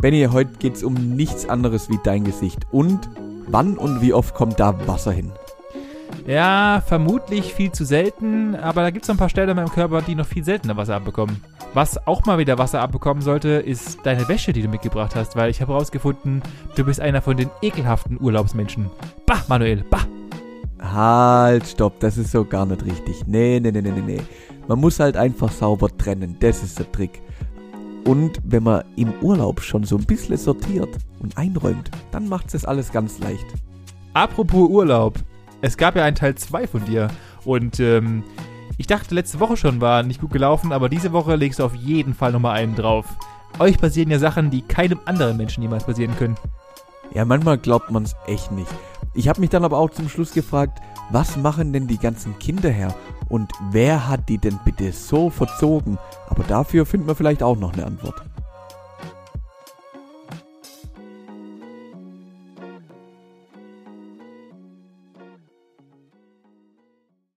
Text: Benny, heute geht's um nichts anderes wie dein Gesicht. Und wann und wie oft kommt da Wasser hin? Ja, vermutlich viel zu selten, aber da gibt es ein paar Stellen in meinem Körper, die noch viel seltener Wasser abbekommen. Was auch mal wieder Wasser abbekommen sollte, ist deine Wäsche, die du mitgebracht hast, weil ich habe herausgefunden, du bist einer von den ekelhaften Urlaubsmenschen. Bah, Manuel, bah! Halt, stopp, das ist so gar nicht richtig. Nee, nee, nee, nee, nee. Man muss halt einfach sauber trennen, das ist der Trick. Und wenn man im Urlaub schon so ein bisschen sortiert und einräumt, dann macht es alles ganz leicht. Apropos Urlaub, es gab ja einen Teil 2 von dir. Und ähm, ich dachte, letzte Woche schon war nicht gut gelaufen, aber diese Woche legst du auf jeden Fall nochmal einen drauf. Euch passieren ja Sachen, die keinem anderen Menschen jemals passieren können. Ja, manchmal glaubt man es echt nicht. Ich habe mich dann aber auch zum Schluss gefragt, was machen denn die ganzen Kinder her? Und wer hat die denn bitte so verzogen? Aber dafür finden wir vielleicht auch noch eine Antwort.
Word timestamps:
Benny, 0.00 0.28
heute 0.30 0.50
geht's 0.58 0.84
um 0.84 0.92
nichts 1.16 1.48
anderes 1.48 1.88
wie 1.88 1.98
dein 2.04 2.24
Gesicht. 2.24 2.66
Und 2.70 3.08
wann 3.46 3.78
und 3.78 4.02
wie 4.02 4.12
oft 4.12 4.34
kommt 4.34 4.60
da 4.60 4.86
Wasser 4.86 5.12
hin? 5.12 5.32
Ja, 6.26 6.82
vermutlich 6.86 7.54
viel 7.54 7.72
zu 7.72 7.84
selten, 7.84 8.54
aber 8.54 8.82
da 8.82 8.90
gibt 8.90 9.04
es 9.04 9.10
ein 9.10 9.16
paar 9.16 9.28
Stellen 9.28 9.48
in 9.48 9.56
meinem 9.56 9.70
Körper, 9.70 10.02
die 10.02 10.14
noch 10.14 10.26
viel 10.26 10.44
seltener 10.44 10.76
Wasser 10.76 10.96
abbekommen. 10.96 11.42
Was 11.74 12.06
auch 12.06 12.24
mal 12.24 12.38
wieder 12.38 12.58
Wasser 12.58 12.80
abbekommen 12.80 13.22
sollte, 13.22 13.48
ist 13.48 13.98
deine 14.04 14.28
Wäsche, 14.28 14.52
die 14.52 14.62
du 14.62 14.68
mitgebracht 14.68 15.14
hast, 15.16 15.36
weil 15.36 15.50
ich 15.50 15.60
habe 15.60 15.72
herausgefunden, 15.72 16.42
du 16.76 16.84
bist 16.84 17.00
einer 17.00 17.20
von 17.20 17.36
den 17.36 17.50
ekelhaften 17.62 18.20
Urlaubsmenschen. 18.20 18.90
Bah, 19.26 19.42
Manuel, 19.48 19.84
bah! 19.90 20.06
Halt, 20.94 21.66
stopp, 21.66 21.98
das 21.98 22.16
ist 22.16 22.30
so 22.30 22.44
gar 22.44 22.64
nicht 22.66 22.84
richtig. 22.84 23.26
Nee, 23.26 23.58
nee, 23.60 23.72
nee, 23.72 23.82
nee, 23.82 23.90
nee. 23.90 24.20
Man 24.68 24.78
muss 24.78 25.00
halt 25.00 25.16
einfach 25.16 25.50
sauber 25.50 25.88
trennen, 25.98 26.36
das 26.38 26.62
ist 26.62 26.78
der 26.78 26.90
Trick. 26.92 27.20
Und 28.06 28.40
wenn 28.44 28.62
man 28.62 28.84
im 28.94 29.12
Urlaub 29.20 29.60
schon 29.60 29.82
so 29.82 29.96
ein 29.96 30.04
bisschen 30.04 30.36
sortiert 30.36 30.90
und 31.20 31.36
einräumt, 31.36 31.90
dann 32.12 32.28
macht 32.28 32.54
es 32.54 32.64
alles 32.64 32.92
ganz 32.92 33.18
leicht. 33.18 33.46
Apropos 34.12 34.70
Urlaub, 34.70 35.18
es 35.62 35.76
gab 35.76 35.96
ja 35.96 36.04
einen 36.04 36.14
Teil 36.14 36.36
2 36.36 36.68
von 36.68 36.84
dir. 36.84 37.08
Und 37.44 37.80
ähm, 37.80 38.22
ich 38.78 38.86
dachte, 38.86 39.16
letzte 39.16 39.40
Woche 39.40 39.56
schon 39.56 39.80
war 39.80 40.04
nicht 40.04 40.20
gut 40.20 40.30
gelaufen, 40.30 40.70
aber 40.70 40.88
diese 40.88 41.12
Woche 41.12 41.34
legst 41.34 41.58
du 41.58 41.64
auf 41.64 41.74
jeden 41.74 42.14
Fall 42.14 42.30
nochmal 42.30 42.56
einen 42.56 42.76
drauf. 42.76 43.06
Euch 43.58 43.78
passieren 43.78 44.10
ja 44.10 44.20
Sachen, 44.20 44.50
die 44.50 44.62
keinem 44.62 45.00
anderen 45.06 45.36
Menschen 45.36 45.62
jemals 45.62 45.84
passieren 45.84 46.16
können. 46.16 46.36
Ja, 47.12 47.24
manchmal 47.24 47.58
glaubt 47.58 47.90
man 47.90 48.04
es 48.04 48.14
echt 48.26 48.52
nicht. 48.52 48.70
Ich 49.14 49.28
habe 49.28 49.40
mich 49.40 49.50
dann 49.50 49.64
aber 49.64 49.78
auch 49.78 49.90
zum 49.90 50.08
Schluss 50.08 50.32
gefragt, 50.32 50.80
was 51.10 51.36
machen 51.36 51.72
denn 51.72 51.86
die 51.86 51.98
ganzen 51.98 52.38
Kinder 52.38 52.70
her? 52.70 52.94
Und 53.28 53.52
wer 53.70 54.08
hat 54.08 54.28
die 54.28 54.38
denn 54.38 54.58
bitte 54.64 54.92
so 54.92 55.30
verzogen? 55.30 55.98
Aber 56.28 56.42
dafür 56.42 56.84
finden 56.84 57.06
wir 57.06 57.14
vielleicht 57.14 57.42
auch 57.42 57.56
noch 57.56 57.72
eine 57.72 57.86
Antwort. 57.86 58.22